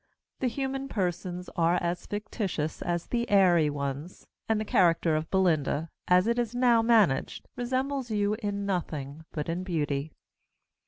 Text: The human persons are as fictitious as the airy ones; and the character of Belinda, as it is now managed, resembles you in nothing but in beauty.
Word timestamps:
The 0.39 0.47
human 0.47 0.87
persons 0.87 1.47
are 1.55 1.75
as 1.75 2.07
fictitious 2.07 2.81
as 2.81 3.05
the 3.05 3.29
airy 3.29 3.69
ones; 3.69 4.25
and 4.49 4.59
the 4.59 4.65
character 4.65 5.15
of 5.15 5.29
Belinda, 5.29 5.89
as 6.07 6.25
it 6.25 6.39
is 6.39 6.55
now 6.55 6.81
managed, 6.81 7.47
resembles 7.55 8.09
you 8.09 8.33
in 8.41 8.65
nothing 8.65 9.25
but 9.31 9.47
in 9.47 9.63
beauty. 9.63 10.11